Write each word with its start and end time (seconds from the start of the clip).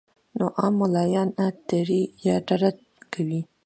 نو 0.37 0.45
عام 0.59 0.73
ملايان 0.81 1.27
ترې 1.67 2.01
يا 2.25 2.35
ډډه 2.47 2.71
کوي 3.13 3.41